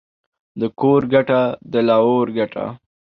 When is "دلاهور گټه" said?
1.73-2.65